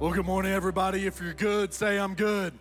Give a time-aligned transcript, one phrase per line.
[0.00, 1.06] Well, good morning, everybody.
[1.06, 2.52] If you're good, say I'm good.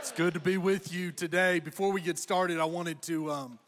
[0.00, 1.60] It's good to be with you today.
[1.60, 3.58] Before we get started, I wanted to um,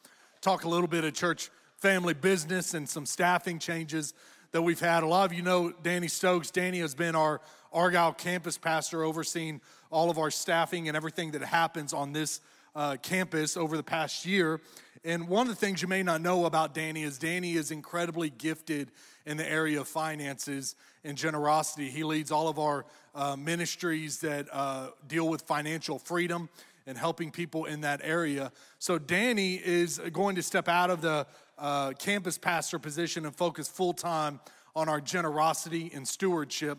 [0.40, 4.14] talk a little bit of church family business and some staffing changes
[4.50, 5.04] that we've had.
[5.04, 6.50] A lot of you know Danny Stokes.
[6.50, 7.40] Danny has been our
[7.72, 9.60] Argyle campus pastor, overseeing
[9.92, 12.40] all of our staffing and everything that happens on this
[12.74, 14.60] uh, campus over the past year.
[15.04, 18.30] And one of the things you may not know about Danny is Danny is incredibly
[18.30, 18.92] gifted
[19.26, 21.90] in the area of finances and generosity.
[21.90, 26.48] He leads all of our uh, ministries that uh, deal with financial freedom
[26.86, 28.52] and helping people in that area.
[28.78, 31.26] So, Danny is going to step out of the
[31.58, 34.40] uh, campus pastor position and focus full time
[34.74, 36.78] on our generosity and stewardship.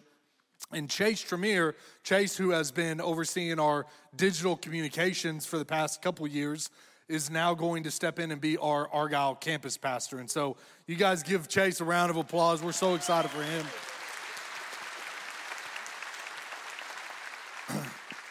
[0.71, 3.85] And Chase Trimmier, Chase, who has been overseeing our
[4.15, 6.69] digital communications for the past couple years,
[7.07, 10.19] is now going to step in and be our Argyle campus pastor.
[10.19, 10.57] And so,
[10.87, 12.63] you guys give Chase a round of applause.
[12.63, 13.65] We're so excited for him.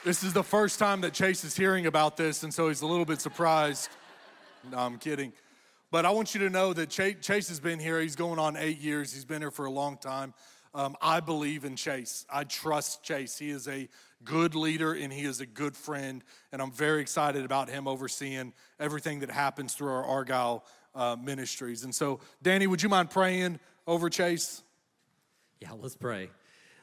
[0.05, 2.87] This is the first time that Chase is hearing about this, and so he's a
[2.87, 3.89] little bit surprised.
[4.71, 5.33] No, I'm kidding.
[5.91, 8.01] But I want you to know that Chase has been here.
[8.01, 9.13] He's going on eight years.
[9.13, 10.35] He's been here for a long time.
[10.75, 12.25] Um, I believe in Chase.
[12.31, 13.39] I trust Chase.
[13.39, 13.89] He is a
[14.25, 16.25] good leader and he is a good friend.
[16.51, 21.85] And I'm very excited about him overseeing everything that happens through our Argyle uh, ministries.
[21.85, 24.63] And so, Danny, would you mind praying over Chase?
[25.61, 26.31] Yeah, let's pray.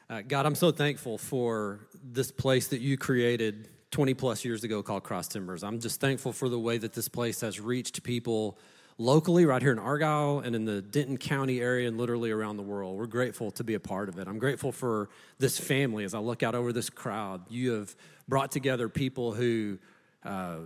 [0.08, 4.82] Uh, God, I'm so thankful for this place that you created 20 plus years ago
[4.82, 5.62] called Cross Timbers.
[5.62, 8.58] I'm just thankful for the way that this place has reached people
[9.00, 12.62] locally, right here in Argyle and in the Denton County area and literally around the
[12.62, 12.98] world.
[12.98, 14.28] We're grateful to be a part of it.
[14.28, 17.40] I'm grateful for this family as I look out over this crowd.
[17.48, 17.96] You have
[18.28, 19.78] brought together people who
[20.22, 20.58] uh,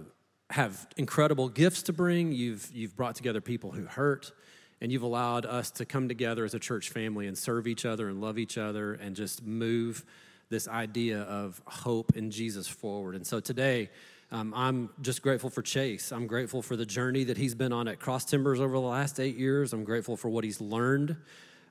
[0.50, 4.32] have incredible gifts to bring, you've, you've brought together people who hurt
[4.80, 8.08] and you've allowed us to come together as a church family and serve each other
[8.08, 10.04] and love each other and just move
[10.50, 13.14] this idea of hope in Jesus forward.
[13.14, 13.90] And so today,
[14.32, 16.12] um, I'm just grateful for Chase.
[16.12, 19.20] I'm grateful for the journey that he's been on at Cross Timbers over the last
[19.20, 19.72] eight years.
[19.72, 21.16] I'm grateful for what he's learned.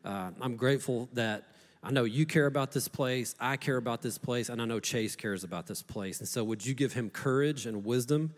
[0.05, 1.47] Uh, I'm grateful that
[1.83, 4.79] I know you care about this place, I care about this place, and I know
[4.79, 6.19] Chase cares about this place.
[6.19, 8.33] And so, would you give him courage and wisdom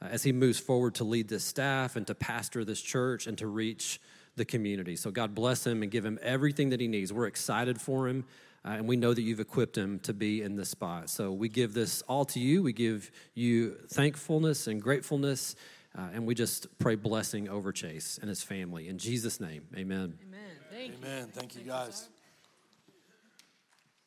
[0.00, 3.36] uh, as he moves forward to lead this staff and to pastor this church and
[3.38, 4.00] to reach
[4.36, 4.96] the community.
[4.96, 7.12] So God bless him and give him everything that he needs.
[7.12, 8.24] We're excited for him.
[8.64, 11.08] Uh, and we know that you've equipped him to be in this spot.
[11.08, 12.62] So we give this all to you.
[12.62, 15.54] We give you thankfulness and gratefulness.
[15.96, 18.88] Uh, and we just pray blessing over Chase and his family.
[18.88, 20.18] In Jesus' name, amen.
[20.22, 20.40] Amen.
[20.70, 21.26] Thank amen.
[21.26, 21.32] You.
[21.32, 22.08] Thank you, guys.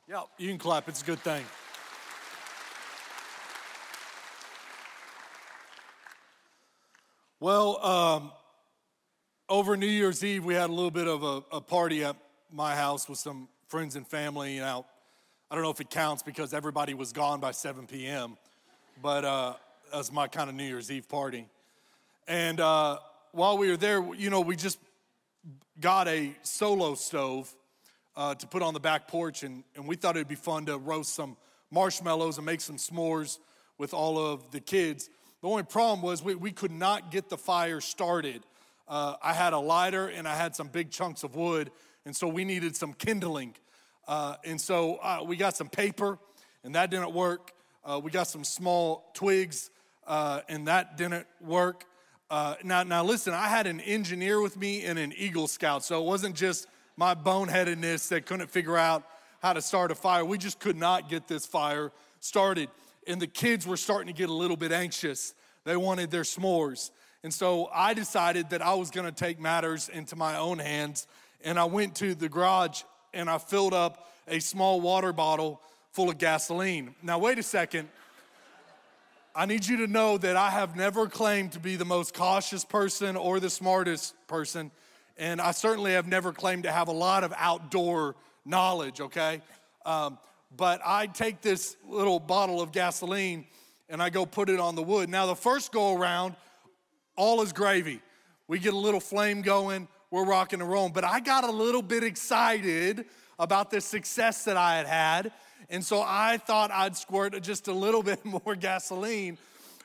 [0.08, 0.88] Yeah, you can clap.
[0.90, 1.44] It's a good thing.
[7.40, 8.32] Well, um,
[9.50, 12.16] over New Year's Eve, we had a little bit of a, a party at
[12.52, 14.56] my house with some friends and family.
[14.56, 14.86] You know,
[15.50, 18.36] I don't know if it counts because everybody was gone by 7 p.m.,
[19.02, 19.54] but uh,
[19.94, 21.48] that's my kind of New Year's Eve party.
[22.28, 22.98] And uh,
[23.32, 24.78] while we were there, you know, we just
[25.80, 27.56] got a solo stove
[28.18, 30.78] uh, to put on the back porch, and, and we thought it'd be fun to
[30.78, 31.38] roast some
[31.72, 33.40] marshmallows and make some s'mores
[33.78, 35.10] with all of the kids.
[35.42, 38.44] The only problem was we, we could not get the fire started
[38.92, 41.72] uh, I had a lighter and I had some big chunks of wood,
[42.06, 43.56] and so we needed some kindling.
[44.08, 46.18] Uh, and so uh, we got some paper,
[46.64, 47.52] and that didn't work.
[47.84, 49.70] Uh, we got some small twigs,
[50.08, 51.86] uh, and that didn't work.
[52.30, 56.02] Uh, now, now listen, I had an engineer with me and an Eagle Scout, so
[56.02, 59.04] it wasn't just my boneheadedness that couldn't figure out
[59.42, 60.24] how to start a fire.
[60.24, 62.70] We just could not get this fire started.
[63.08, 65.34] And the kids were starting to get a little bit anxious.
[65.64, 66.92] They wanted their s'mores.
[67.24, 71.08] And so I decided that I was going to take matters into my own hands.
[71.44, 76.10] And I went to the garage and I filled up a small water bottle full
[76.10, 76.96] of gasoline.
[77.02, 77.90] Now, wait a second.
[79.36, 82.66] I need you to know that I have never claimed to be the most cautious
[82.66, 84.72] person or the smartest person.
[85.18, 88.16] And I certainly have never claimed to have a lot of outdoor
[88.46, 89.42] knowledge, okay?
[89.86, 90.18] Um,
[90.56, 93.46] but I take this little bottle of gasoline
[93.90, 95.10] and I go put it on the wood.
[95.10, 96.36] Now, the first go around,
[97.16, 98.02] all is gravy.
[98.48, 100.92] We get a little flame going, we're rocking and rolling.
[100.92, 103.06] But I got a little bit excited
[103.40, 105.32] about the success that I had had.
[105.70, 109.38] And so I thought I'd squirt just a little bit more gasoline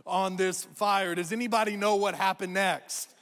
[0.05, 1.15] on this fire.
[1.15, 3.15] Does anybody know what happened next?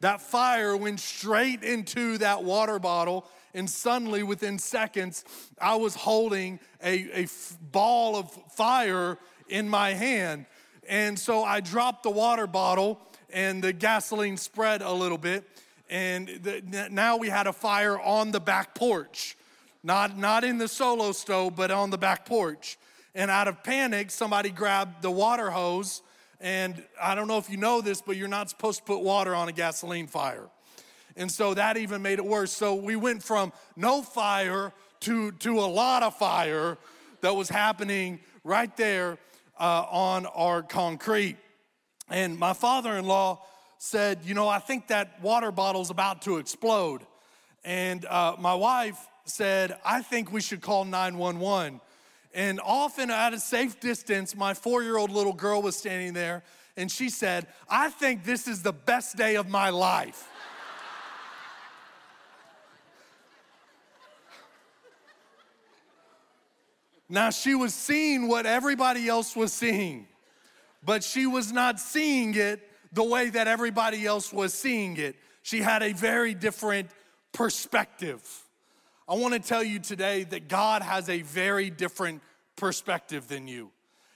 [0.00, 5.24] That fire went straight into that water bottle, and suddenly, within seconds,
[5.60, 7.26] I was holding a, a
[7.72, 9.18] ball of fire
[9.48, 10.46] in my hand.
[10.88, 13.00] And so I dropped the water bottle
[13.32, 15.48] and the gasoline spread a little bit.
[15.90, 19.36] And the, now we had a fire on the back porch.
[19.82, 22.78] not, not in the solo stove, but on the back porch.
[23.14, 26.02] And out of panic, somebody grabbed the water hose.
[26.40, 29.34] And I don't know if you know this, but you're not supposed to put water
[29.34, 30.48] on a gasoline fire.
[31.16, 32.52] And so that even made it worse.
[32.52, 36.78] So we went from no fire to, to a lot of fire
[37.22, 39.18] that was happening right there
[39.58, 41.36] uh, on our concrete.
[42.10, 43.42] And my father in law
[43.78, 47.02] said, You know, I think that water bottle's about to explode.
[47.64, 51.80] And uh, my wife said, I think we should call 911.
[52.34, 56.42] And often at a safe distance, my four year old little girl was standing there
[56.78, 60.28] and she said, I think this is the best day of my life.
[67.08, 70.06] now, she was seeing what everybody else was seeing,
[70.84, 72.60] but she was not seeing it
[72.92, 75.16] the way that everybody else was seeing it.
[75.42, 76.90] She had a very different
[77.32, 78.22] perspective.
[79.08, 82.22] I want to tell you today that God has a very different
[82.56, 83.70] perspective than you.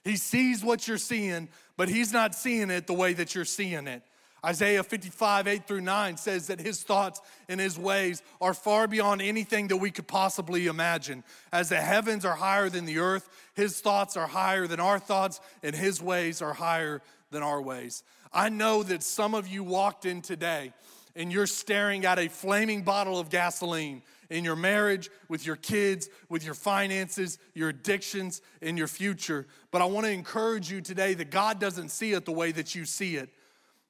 [0.04, 3.86] He sees what you're seeing, but He's not seeing it the way that you're seeing
[3.86, 4.02] it.
[4.44, 9.22] Isaiah 55, 8 through 9 says that his thoughts and his ways are far beyond
[9.22, 11.22] anything that we could possibly imagine.
[11.52, 15.40] As the heavens are higher than the earth, his thoughts are higher than our thoughts,
[15.62, 18.02] and his ways are higher than our ways.
[18.32, 20.72] I know that some of you walked in today
[21.14, 26.08] and you're staring at a flaming bottle of gasoline in your marriage, with your kids,
[26.30, 29.46] with your finances, your addictions, in your future.
[29.70, 32.74] But I want to encourage you today that God doesn't see it the way that
[32.74, 33.28] you see it.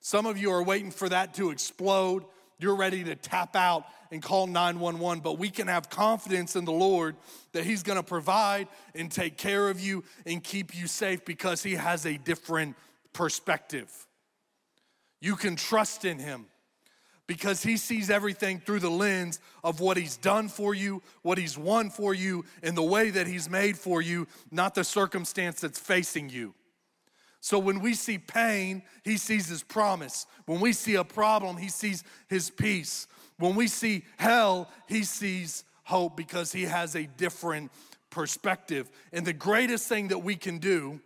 [0.02, 2.24] Some of you are waiting for that to explode.
[2.58, 6.72] You're ready to tap out and call 911, but we can have confidence in the
[6.72, 7.14] Lord
[7.52, 8.66] that He's gonna provide
[8.96, 12.76] and take care of you and keep you safe because He has a different
[13.12, 13.90] perspective.
[15.20, 16.46] You can trust in Him
[17.28, 21.56] because he sees everything through the lens of what he's done for you, what he's
[21.56, 25.78] won for you, and the way that he's made for you, not the circumstance that's
[25.78, 26.52] facing you.
[27.42, 30.26] So when we see pain, he sees his promise.
[30.46, 33.08] When we see a problem, he sees his peace.
[33.36, 37.72] When we see hell, he sees hope because he has a different
[38.10, 38.88] perspective.
[39.12, 41.00] And the greatest thing that we can do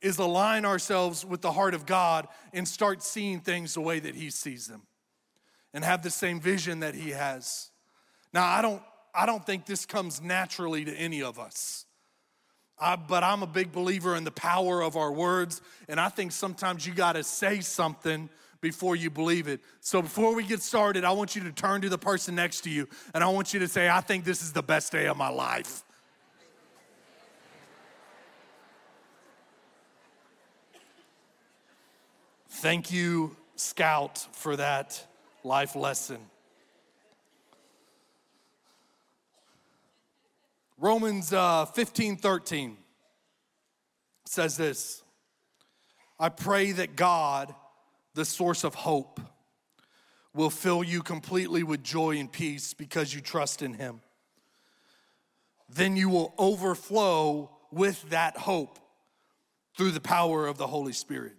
[0.00, 4.14] is align ourselves with the heart of God and start seeing things the way that
[4.14, 4.86] he sees them
[5.74, 7.70] and have the same vision that he has.
[8.32, 8.82] Now, I don't
[9.14, 11.84] I don't think this comes naturally to any of us.
[12.78, 16.32] I, but I'm a big believer in the power of our words, and I think
[16.32, 18.28] sometimes you got to say something
[18.64, 19.60] before you believe it.
[19.80, 22.70] So before we get started, I want you to turn to the person next to
[22.70, 25.18] you and I want you to say, I think this is the best day of
[25.18, 25.82] my life.
[32.48, 35.06] Thank you, Scout, for that
[35.44, 36.16] life lesson.
[40.84, 42.76] Romans uh, 15 13
[44.26, 45.02] says this
[46.20, 47.54] I pray that God,
[48.12, 49.18] the source of hope,
[50.34, 54.02] will fill you completely with joy and peace because you trust in Him.
[55.70, 58.78] Then you will overflow with that hope
[59.78, 61.32] through the power of the Holy Spirit.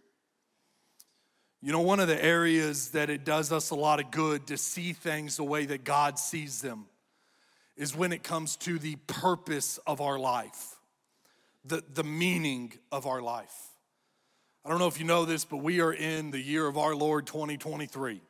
[1.61, 4.57] You know, one of the areas that it does us a lot of good to
[4.57, 6.87] see things the way that God sees them
[7.77, 10.75] is when it comes to the purpose of our life,
[11.65, 13.53] the, the meaning of our life.
[14.63, 16.95] I don't know if you know this, but we are in the year of our
[16.95, 18.21] Lord 2023.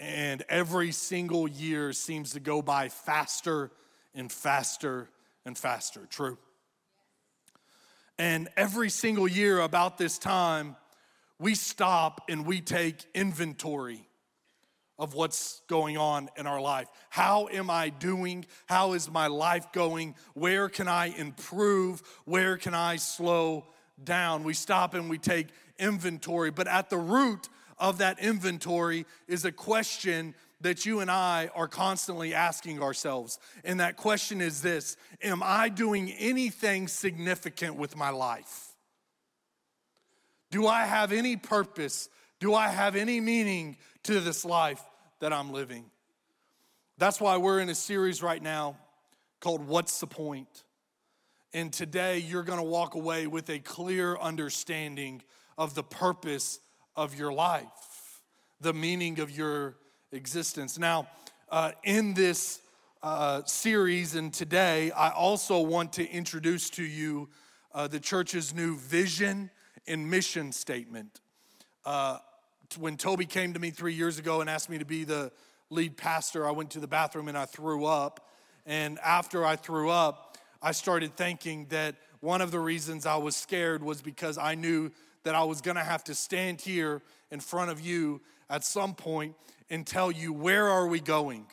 [0.00, 3.70] And every single year seems to go by faster
[4.14, 5.08] and faster
[5.46, 6.06] and faster.
[6.10, 6.36] True?
[8.18, 10.76] And every single year about this time,
[11.38, 14.06] we stop and we take inventory
[14.98, 16.88] of what's going on in our life.
[17.10, 18.44] How am I doing?
[18.66, 20.14] How is my life going?
[20.34, 22.02] Where can I improve?
[22.24, 23.66] Where can I slow
[24.02, 24.44] down?
[24.44, 25.48] We stop and we take
[25.78, 27.48] inventory, but at the root
[27.78, 33.38] of that inventory is a question that you and I are constantly asking ourselves.
[33.64, 38.68] And that question is this Am I doing anything significant with my life?
[40.50, 42.08] Do I have any purpose?
[42.40, 44.82] Do I have any meaning to this life
[45.20, 45.86] that I'm living?
[46.98, 48.76] That's why we're in a series right now
[49.40, 50.64] called What's the Point?
[51.52, 55.22] And today you're gonna walk away with a clear understanding
[55.58, 56.60] of the purpose
[56.96, 58.22] of your life,
[58.60, 59.76] the meaning of your
[60.12, 60.78] existence.
[60.78, 61.08] Now,
[61.50, 62.60] uh, in this
[63.02, 67.28] uh, series and today, I also want to introduce to you
[67.72, 69.50] uh, the church's new vision
[69.86, 71.20] and mission statement.
[72.78, 75.30] When Toby came to me three years ago and asked me to be the
[75.70, 78.28] lead pastor, I went to the bathroom and I threw up.
[78.66, 83.36] And after I threw up, I started thinking that one of the reasons I was
[83.36, 84.90] scared was because I knew
[85.24, 89.34] that I was gonna have to stand here in front of you at some point
[89.70, 91.46] and tell you where are we going?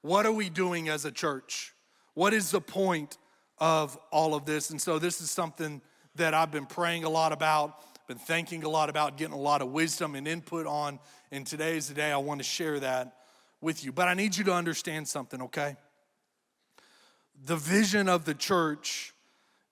[0.00, 1.72] What are we doing as a church?
[2.14, 3.18] What is the point
[3.58, 4.70] of all of this?
[4.70, 5.80] And so this is something
[6.16, 9.62] that I've been praying a lot about, been thinking a lot about, getting a lot
[9.62, 10.98] of wisdom and input on.
[11.30, 13.16] And today is the day I want to share that
[13.60, 13.92] with you.
[13.92, 15.76] But I need you to understand something, okay?
[17.44, 19.14] The vision of the church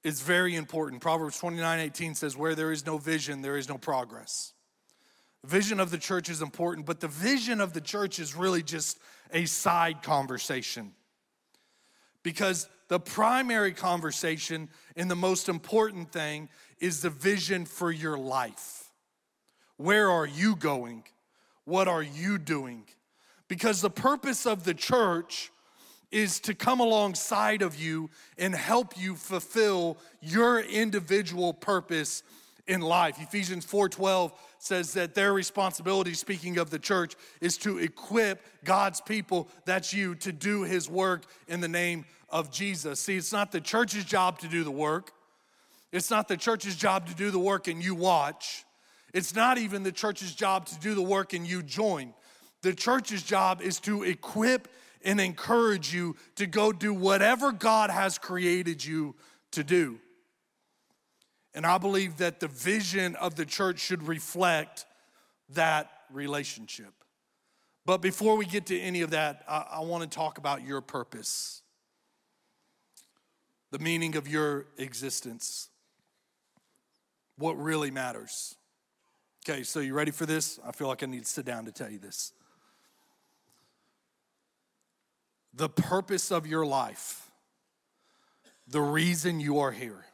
[0.02, 1.02] is very important.
[1.02, 4.52] Proverbs 29 18 says, Where there is no vision, there is no progress.
[5.44, 8.98] Vision of the church is important, but the vision of the church is really just
[9.32, 10.92] a side conversation.
[12.22, 16.48] Because the primary conversation and the most important thing
[16.80, 18.90] is the vision for your life.
[19.76, 21.04] Where are you going?
[21.64, 22.84] What are you doing?
[23.48, 25.50] Because the purpose of the church
[26.10, 32.22] is to come alongside of you and help you fulfill your individual purpose
[32.66, 33.16] in life.
[33.20, 39.48] Ephesians 4:12 says that their responsibility speaking of the church is to equip God's people,
[39.64, 43.00] that's you, to do his work in the name of Jesus.
[43.00, 45.12] See, it's not the church's job to do the work.
[45.92, 48.64] It's not the church's job to do the work and you watch.
[49.12, 52.14] It's not even the church's job to do the work and you join.
[52.62, 54.68] The church's job is to equip
[55.02, 59.16] and encourage you to go do whatever God has created you
[59.52, 59.98] to do.
[61.54, 64.84] And I believe that the vision of the church should reflect
[65.50, 66.92] that relationship.
[67.86, 70.80] But before we get to any of that, I, I want to talk about your
[70.80, 71.62] purpose,
[73.72, 75.69] the meaning of your existence,
[77.40, 78.54] what really matters.
[79.48, 80.60] Okay, so you ready for this?
[80.64, 82.32] I feel like I need to sit down to tell you this.
[85.54, 87.30] The purpose of your life,
[88.68, 90.04] the reason you are here,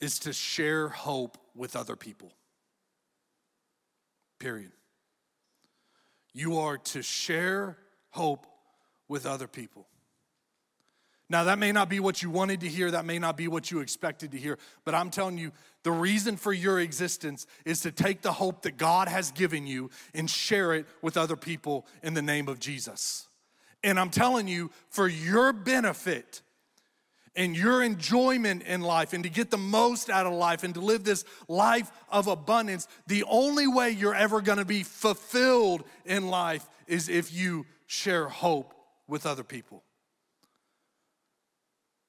[0.00, 2.32] is to share hope with other people.
[4.40, 4.72] Period.
[6.32, 7.76] You are to share
[8.10, 8.46] hope
[9.06, 9.86] with other people.
[11.32, 13.70] Now, that may not be what you wanted to hear, that may not be what
[13.70, 15.50] you expected to hear, but I'm telling you,
[15.82, 19.88] the reason for your existence is to take the hope that God has given you
[20.12, 23.28] and share it with other people in the name of Jesus.
[23.82, 26.42] And I'm telling you, for your benefit,
[27.34, 30.80] and your enjoyment in life and to get the most out of life and to
[30.80, 36.68] live this life of abundance, the only way you're ever gonna be fulfilled in life
[36.86, 38.74] is if you share hope
[39.08, 39.82] with other people.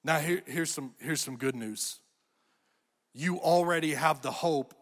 [0.04, 2.00] Now, here, here's, some, here's some good news.
[3.14, 4.74] You already have the hope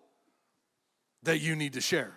[1.23, 2.13] that you need to share.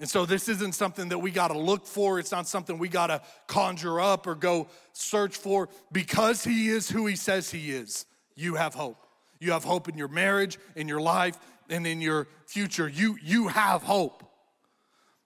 [0.00, 2.18] And so this isn't something that we got to look for.
[2.18, 5.68] It's not something we got to conjure up or go search for.
[5.90, 9.06] Because He is who He says He is, you have hope.
[9.40, 11.36] You have hope in your marriage, in your life,
[11.68, 12.88] and in your future.
[12.88, 14.24] You, you have hope.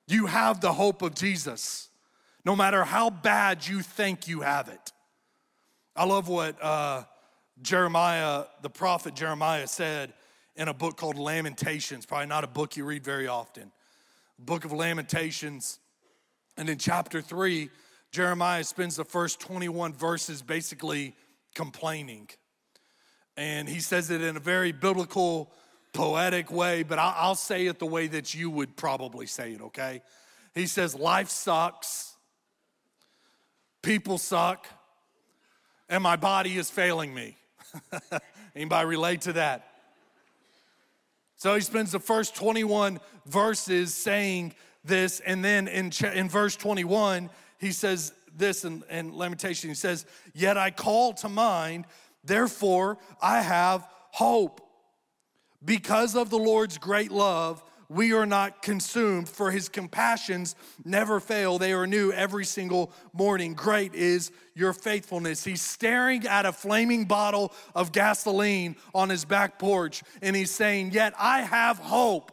[0.06, 1.88] You have the hope of Jesus,
[2.44, 4.91] no matter how bad you think you have it.
[5.94, 7.04] I love what uh,
[7.60, 10.12] Jeremiah, the prophet Jeremiah, said
[10.56, 13.70] in a book called Lamentations, probably not a book you read very often
[14.38, 15.78] book of Lamentations.
[16.56, 17.70] And in chapter three,
[18.10, 21.14] Jeremiah spends the first 21 verses basically
[21.54, 22.28] complaining.
[23.36, 25.50] And he says it in a very biblical,
[25.92, 30.02] poetic way, but I'll say it the way that you would probably say it, okay?
[30.54, 32.16] He says, Life sucks,
[33.82, 34.66] people suck,
[35.92, 37.36] and my body is failing me.
[38.56, 39.68] Anybody relate to that?
[41.36, 47.28] So he spends the first 21 verses saying this, and then in, in verse 21,
[47.58, 49.68] he says this in, in Lamentation.
[49.68, 51.84] He says, Yet I call to mind,
[52.24, 54.62] therefore I have hope.
[55.62, 61.58] Because of the Lord's great love, we are not consumed, for his compassions never fail.
[61.58, 63.54] They are new every single morning.
[63.54, 65.44] Great is your faithfulness.
[65.44, 70.92] He's staring at a flaming bottle of gasoline on his back porch, and he's saying,
[70.92, 72.32] Yet I have hope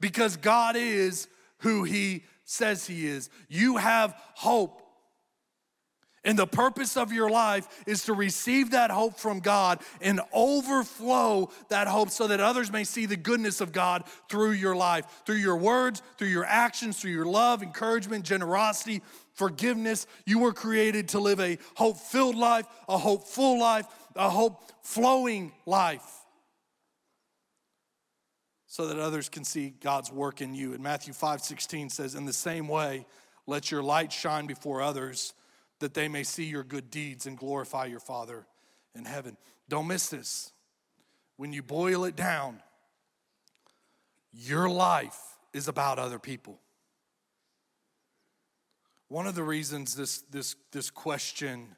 [0.00, 3.30] because God is who he says he is.
[3.48, 4.81] You have hope
[6.24, 11.50] and the purpose of your life is to receive that hope from God and overflow
[11.68, 15.36] that hope so that others may see the goodness of God through your life, through
[15.36, 19.02] your words, through your actions, through your love, encouragement, generosity,
[19.34, 20.06] forgiveness.
[20.24, 25.50] You were created to live a hope filled life, a hopeful life, a hope flowing
[25.66, 26.20] life
[28.68, 30.72] so that others can see God's work in you.
[30.72, 33.06] And Matthew 5 16 says, In the same way,
[33.46, 35.34] Let your light shine before others
[35.82, 38.46] that they may see your good deeds and glorify your Father
[38.94, 39.36] in heaven.
[39.68, 40.52] Don't miss this.
[41.36, 42.62] When you boil it down,
[44.32, 45.18] your life
[45.52, 46.60] is about other people.
[49.08, 51.76] One of the reasons this, this, this question,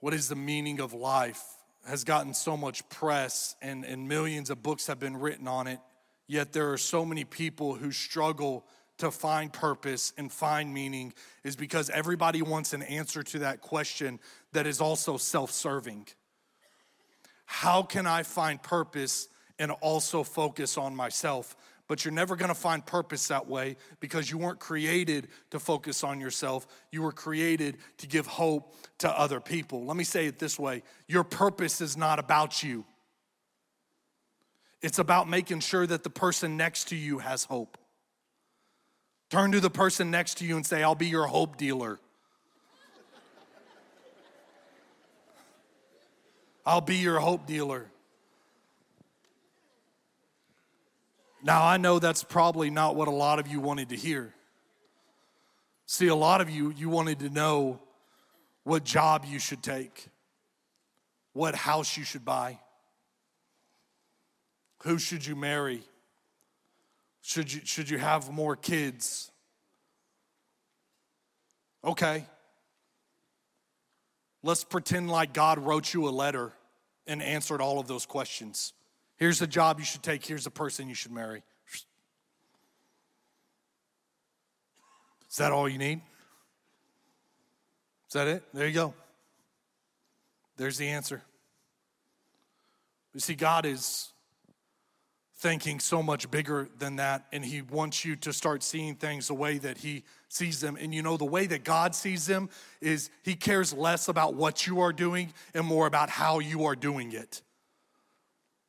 [0.00, 1.42] what is the meaning of life,
[1.86, 5.78] has gotten so much press and, and millions of books have been written on it,
[6.26, 8.64] yet there are so many people who struggle
[8.98, 14.20] to find purpose and find meaning is because everybody wants an answer to that question
[14.52, 16.06] that is also self serving.
[17.46, 21.56] How can I find purpose and also focus on myself?
[21.86, 26.20] But you're never gonna find purpose that way because you weren't created to focus on
[26.20, 26.66] yourself.
[26.90, 29.84] You were created to give hope to other people.
[29.84, 32.84] Let me say it this way your purpose is not about you,
[34.80, 37.76] it's about making sure that the person next to you has hope.
[39.30, 41.98] Turn to the person next to you and say, I'll be your hope dealer.
[46.66, 47.86] I'll be your hope dealer.
[51.42, 54.32] Now, I know that's probably not what a lot of you wanted to hear.
[55.86, 57.80] See, a lot of you, you wanted to know
[58.62, 60.06] what job you should take,
[61.34, 62.58] what house you should buy,
[64.84, 65.82] who should you marry,
[67.26, 69.30] should you, should you have more kids?
[71.82, 72.26] Okay.
[74.42, 76.52] Let's pretend like God wrote you a letter
[77.06, 78.74] and answered all of those questions.
[79.16, 81.42] Here's the job you should take, here's the person you should marry.
[85.30, 86.02] Is that all you need?
[88.08, 88.42] Is that it?
[88.52, 88.92] There you go.
[90.58, 91.22] There's the answer.
[93.14, 94.12] You see, God is
[95.44, 99.34] thinking so much bigger than that, and He wants you to start seeing things the
[99.34, 100.78] way that He sees them.
[100.80, 102.48] And you know, the way that God sees them
[102.80, 106.74] is He cares less about what you are doing and more about how you are
[106.74, 107.42] doing it.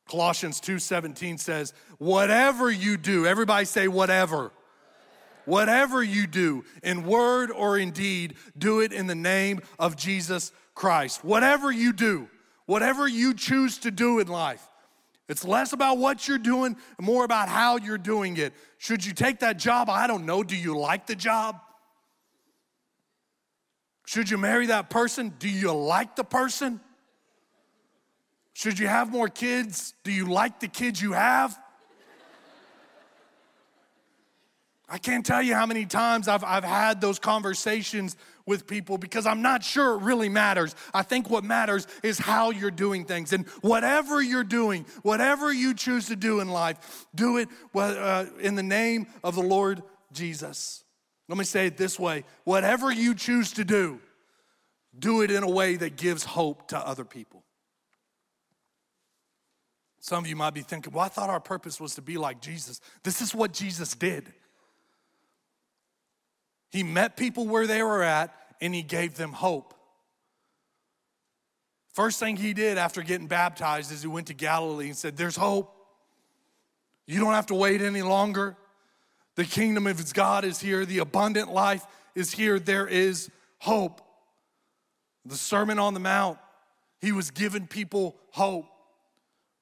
[0.06, 4.52] Colossians 2:17 says, "Whatever you do, everybody say whatever.
[5.46, 10.52] Whatever you do, in word or in deed, do it in the name of Jesus
[10.74, 11.24] Christ.
[11.24, 12.28] Whatever you do,
[12.66, 14.68] whatever you choose to do in life,
[15.28, 18.52] it's less about what you're doing more about how you're doing it.
[18.78, 19.90] Should you take that job?
[19.90, 20.42] I don't know.
[20.42, 21.60] Do you like the job?
[24.06, 25.34] Should you marry that person?
[25.38, 26.80] Do you like the person?
[28.52, 29.94] Should you have more kids?
[30.04, 31.58] Do you like the kids you have?
[34.88, 39.26] I can't tell you how many times I've, I've had those conversations with people because
[39.26, 40.74] I'm not sure it really matters.
[40.94, 43.32] I think what matters is how you're doing things.
[43.32, 48.54] And whatever you're doing, whatever you choose to do in life, do it uh, in
[48.54, 49.82] the name of the Lord
[50.12, 50.84] Jesus.
[51.28, 54.00] Let me say it this way whatever you choose to do,
[54.96, 57.42] do it in a way that gives hope to other people.
[60.00, 62.40] Some of you might be thinking, well, I thought our purpose was to be like
[62.40, 62.80] Jesus.
[63.02, 64.32] This is what Jesus did.
[66.70, 69.74] He met people where they were at and he gave them hope.
[71.92, 75.36] First thing he did after getting baptized is he went to Galilee and said, There's
[75.36, 75.72] hope.
[77.06, 78.56] You don't have to wait any longer.
[79.36, 80.84] The kingdom of God is here.
[80.84, 82.58] The abundant life is here.
[82.58, 84.00] There is hope.
[85.24, 86.38] The Sermon on the Mount,
[87.00, 88.66] he was giving people hope.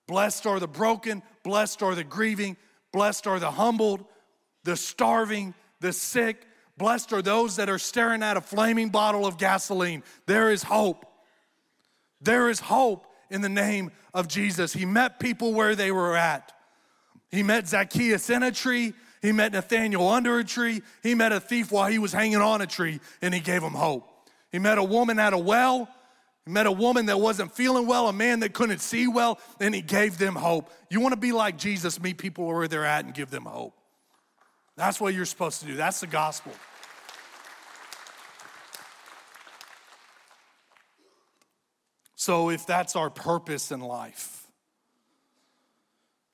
[0.06, 2.56] Blessed are the broken, blessed are the grieving,
[2.92, 4.04] blessed are the humbled,
[4.64, 9.38] the starving, the sick, Blessed are those that are staring at a flaming bottle of
[9.38, 10.02] gasoline.
[10.26, 11.06] There is hope.
[12.20, 14.72] There is hope in the name of Jesus.
[14.72, 16.52] He met people where they were at.
[17.30, 18.92] He met Zacchaeus in a tree.
[19.22, 20.82] He met Nathaniel under a tree.
[21.02, 23.72] He met a thief while he was hanging on a tree, and he gave him
[23.72, 24.08] hope.
[24.52, 25.88] He met a woman at a well.
[26.44, 29.74] He met a woman that wasn't feeling well, a man that couldn't see well, and
[29.74, 30.70] he gave them hope.
[30.90, 33.74] You want to be like Jesus, meet people where they're at and give them hope.
[34.76, 35.76] That's what you're supposed to do.
[35.76, 36.52] That's the gospel.
[42.16, 44.46] So, if that's our purpose in life,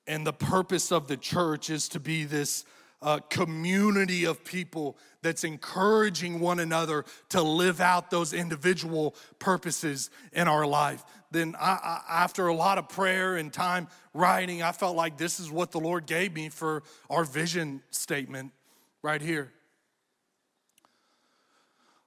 [0.07, 2.65] and the purpose of the church is to be this
[3.01, 10.47] uh, community of people that's encouraging one another to live out those individual purposes in
[10.47, 11.03] our life.
[11.31, 15.39] Then, I, I, after a lot of prayer and time writing, I felt like this
[15.39, 18.51] is what the Lord gave me for our vision statement
[19.01, 19.51] right here.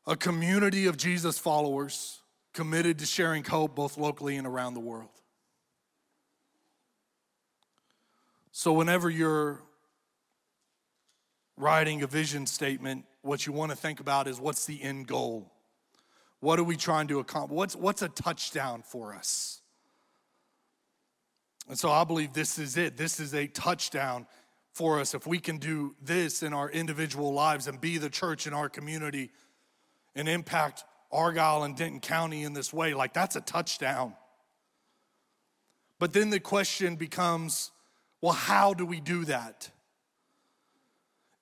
[0.06, 2.20] A community of Jesus followers
[2.52, 5.08] committed to sharing hope both locally and around the world.
[8.52, 9.62] So, whenever you're
[11.64, 15.50] writing a vision statement, what you want to think about is what's the end goal?
[16.40, 17.56] What are we trying to accomplish?
[17.56, 19.62] What's, what's a touchdown for us?
[21.66, 22.98] And so I believe this is it.
[22.98, 24.26] This is a touchdown
[24.74, 25.14] for us.
[25.14, 28.68] If we can do this in our individual lives and be the church in our
[28.68, 29.30] community
[30.14, 34.12] and impact Argyle and Denton County in this way, like that's a touchdown.
[35.98, 37.70] But then the question becomes
[38.20, 39.70] well, how do we do that?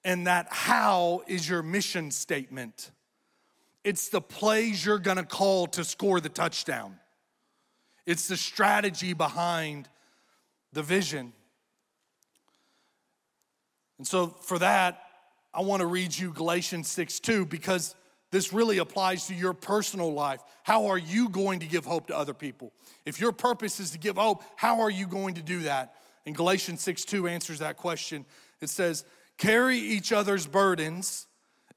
[0.05, 2.91] And that how is your mission statement.
[3.85, 6.99] It's the plays you're gonna call to score the touchdown,
[8.07, 9.89] it's the strategy behind
[10.73, 11.33] the vision.
[13.99, 15.03] And so, for that,
[15.55, 17.95] I wanna read you Galatians 6 2 because
[18.33, 20.41] this really applies to your personal life.
[20.63, 22.73] How are you going to give hope to other people?
[23.05, 25.95] If your purpose is to give hope, how are you going to do that?
[26.25, 28.25] And Galatians 6 2 answers that question.
[28.61, 29.05] It says,
[29.39, 31.27] Carry each other's burdens,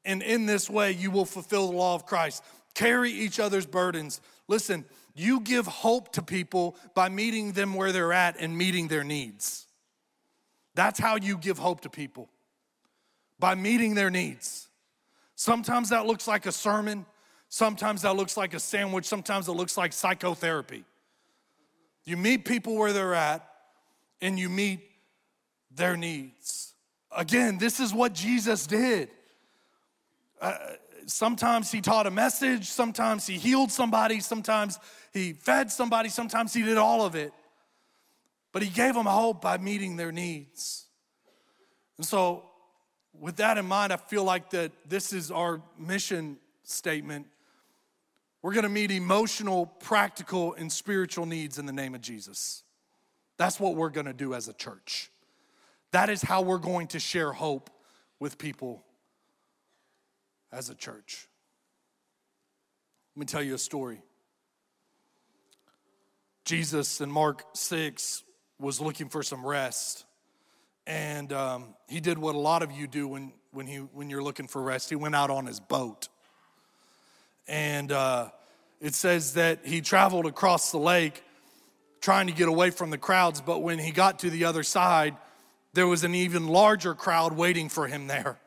[0.04, 2.44] and in this way you will fulfill the law of Christ.
[2.74, 4.22] Carry each other's burdens.
[4.48, 9.04] Listen, you give hope to people by meeting them where they're at and meeting their
[9.04, 9.66] needs.
[10.76, 12.30] That's how you give hope to people
[13.40, 14.68] by meeting their needs.
[15.36, 17.06] Sometimes that looks like a sermon,
[17.50, 20.84] sometimes that looks like a sandwich, sometimes it looks like psychotherapy.
[22.04, 23.48] You meet people where they're at
[24.22, 24.80] and you meet
[25.72, 26.65] their needs.
[27.16, 29.10] Again, this is what Jesus did.
[30.42, 30.58] Uh,
[31.06, 34.80] sometimes he taught a message, sometimes he healed somebody, sometimes
[35.14, 37.34] he fed somebody, sometimes he did all of it.
[38.52, 40.86] But he gave them hope by meeting their needs.
[41.98, 42.44] And so,
[43.14, 47.28] with that in mind, I feel like that this is our mission statement.
[48.42, 52.64] We're going to meet emotional, practical, and spiritual needs in the name of Jesus.
[53.38, 55.10] That's what we're going to do as a church.
[55.96, 57.70] That is how we're going to share hope
[58.20, 58.84] with people
[60.52, 61.26] as a church.
[63.16, 64.02] Let me tell you a story.
[66.44, 68.26] Jesus in Mark 6
[68.60, 70.04] was looking for some rest.
[70.86, 74.22] And um, he did what a lot of you do when, when, he, when you're
[74.22, 74.90] looking for rest.
[74.90, 76.10] He went out on his boat.
[77.48, 78.32] And uh,
[78.82, 81.24] it says that he traveled across the lake
[82.02, 85.16] trying to get away from the crowds, but when he got to the other side,
[85.76, 88.40] there was an even larger crowd waiting for him there.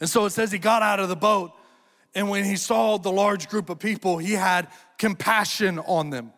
[0.00, 1.52] And so it says he got out of the boat,
[2.14, 6.32] and when he saw the large group of people, he had compassion on them.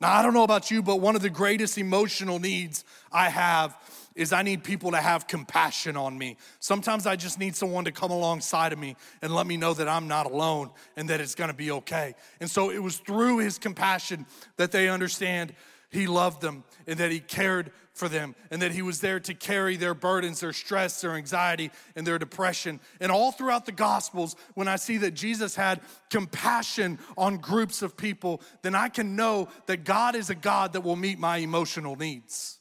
[0.00, 3.76] Now, I don't know about you, but one of the greatest emotional needs I have
[4.14, 6.36] is I need people to have compassion on me.
[6.60, 9.88] Sometimes I just need someone to come alongside of me and let me know that
[9.88, 12.14] I'm not alone and that it's gonna be okay.
[12.40, 14.24] And so it was through his compassion
[14.56, 15.52] that they understand
[15.90, 19.34] he loved them and that he cared for them and that he was there to
[19.34, 22.80] carry their burdens, their stress, their anxiety, and their depression.
[23.00, 27.96] And all throughout the Gospels, when I see that Jesus had compassion on groups of
[27.96, 31.96] people, then I can know that God is a God that will meet my emotional
[31.96, 32.57] needs.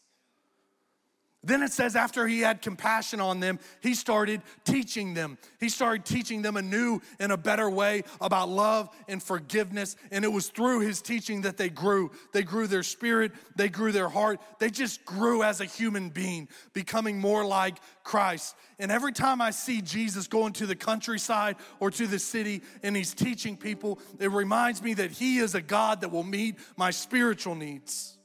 [1.48, 5.38] Then it says, after he had compassion on them, he started teaching them.
[5.62, 9.96] He started teaching them a new and a better way about love and forgiveness.
[10.12, 12.12] And it was through his teaching that they grew.
[12.34, 16.50] They grew their spirit, they grew their heart, they just grew as a human being,
[16.74, 18.58] becoming more like Christ.
[18.78, 22.94] And every time I see Jesus going to the countryside or to the city and
[22.94, 26.92] he's teaching people, it reminds me that he is a God that will meet my
[26.92, 28.17] spiritual needs.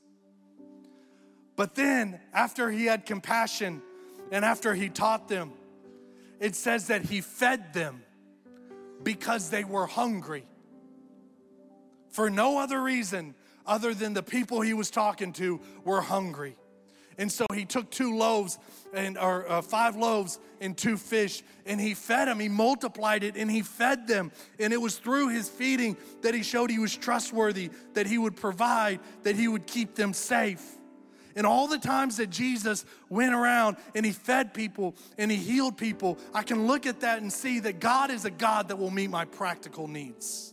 [1.56, 3.82] But then, after he had compassion
[4.30, 5.52] and after he taught them,
[6.40, 8.02] it says that he fed them
[9.02, 10.44] because they were hungry.
[12.10, 13.34] For no other reason
[13.66, 16.56] other than the people he was talking to were hungry.
[17.18, 18.58] And so he took two loaves
[18.94, 22.40] and or uh, five loaves and two fish and he fed them.
[22.40, 24.32] He multiplied it and he fed them.
[24.58, 28.36] And it was through his feeding that he showed he was trustworthy, that he would
[28.36, 30.62] provide, that he would keep them safe.
[31.36, 35.76] And all the times that Jesus went around and he fed people and he healed
[35.76, 38.90] people, I can look at that and see that God is a God that will
[38.90, 40.52] meet my practical needs.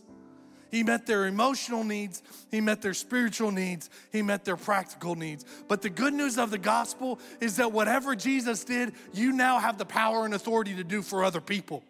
[0.70, 5.44] He met their emotional needs, He met their spiritual needs, He met their practical needs.
[5.68, 9.78] But the good news of the gospel is that whatever Jesus did, you now have
[9.78, 11.82] the power and authority to do for other people.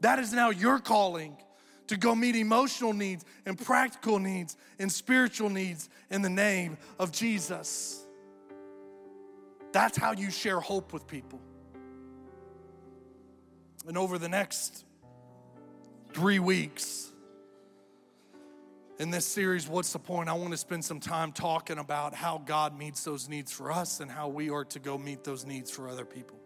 [0.00, 1.36] That is now your calling
[1.88, 7.12] to go meet emotional needs and practical needs and spiritual needs in the name of
[7.12, 8.06] Jesus.
[9.72, 11.40] That's how you share hope with people.
[13.86, 14.84] And over the next
[16.12, 17.10] three weeks,
[19.00, 20.28] In this series, What's the Point?
[20.28, 23.98] I want to spend some time talking about how God meets those needs for us
[23.98, 26.38] and how we are to go meet those needs for other people.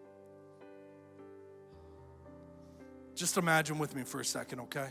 [3.15, 4.89] Just imagine with me for a second, okay?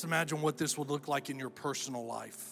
[0.00, 2.42] Just imagine what this would look like in your personal life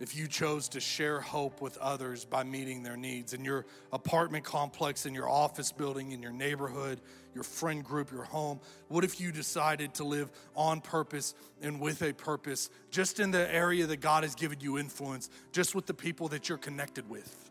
[0.00, 4.42] if you chose to share hope with others by meeting their needs in your apartment
[4.42, 7.02] complex, in your office building, in your neighborhood,
[7.34, 8.58] your friend group, your home?
[8.88, 13.54] What if you decided to live on purpose and with a purpose, just in the
[13.54, 17.50] area that God has given you influence, just with the people that you're connected with?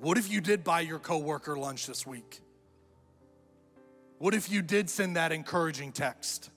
[0.00, 2.40] What if you did buy your coworker lunch this week?
[4.22, 6.50] What if you did send that encouraging text?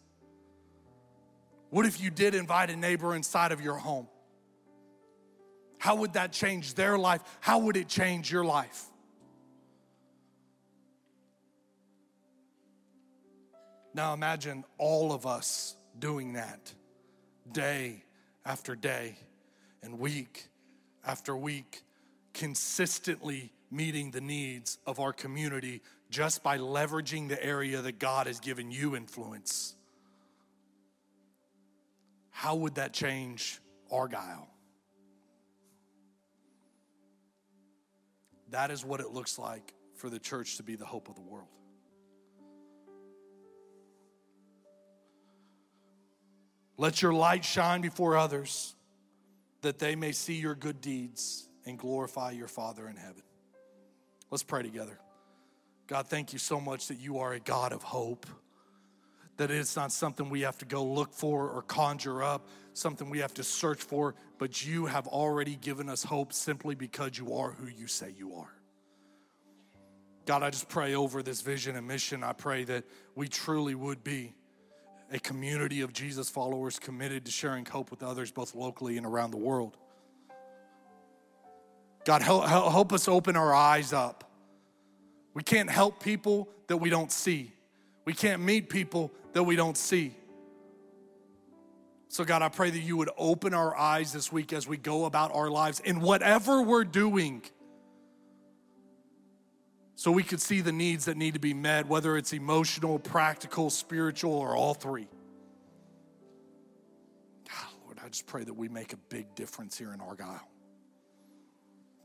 [1.71, 4.08] What if you did invite a neighbor inside of your home?
[5.80, 7.23] How would that change their life?
[7.39, 8.86] How would it change your life?
[13.95, 16.71] Now imagine all of us doing that
[17.51, 18.04] day
[18.45, 19.17] after day
[19.82, 20.49] and week
[21.04, 21.82] after week,
[22.32, 28.39] consistently meeting the needs of our community just by leveraging the area that God has
[28.39, 29.76] given you influence
[32.36, 34.50] how would that change Argyle?
[38.50, 41.22] That is what it looks like for the church to be the hope of the
[41.22, 41.48] world.
[46.78, 48.76] Let your light shine before others
[49.62, 53.24] that they may see your good deeds and glorify your Father in heaven.
[54.30, 55.00] Let's pray together.
[55.88, 58.26] God, thank you so much that you are a God of hope
[59.38, 63.19] that it's not something we have to go look for or conjure up, something we
[63.19, 67.52] have to search for, but you have already given us hope simply because you are
[67.52, 68.54] who you say you are.
[70.26, 72.24] God, I just pray over this vision and mission.
[72.24, 74.34] I pray that we truly would be
[75.12, 79.32] a community of Jesus followers committed to sharing hope with others, both locally and around
[79.32, 79.78] the world.
[82.06, 84.24] God, help, help us open our eyes up.
[85.36, 87.52] We can't help people that we don't see.
[88.06, 90.15] We can't meet people that we don't see.
[92.08, 95.06] So, God, I pray that you would open our eyes this week as we go
[95.06, 97.43] about our lives in whatever we're doing
[99.95, 103.69] so we could see the needs that need to be met, whether it's emotional, practical,
[103.69, 105.08] spiritual, or all three.
[107.50, 110.48] God, Lord, I just pray that we make a big difference here in Argyle.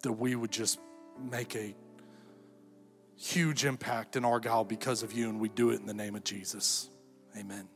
[0.03, 0.81] That we would just
[1.31, 1.75] make a
[3.20, 6.24] huge impact in Argyle because of you, and we do it in the name of
[6.24, 6.88] Jesus.
[7.37, 7.68] Amen.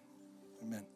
[0.62, 0.86] Amen.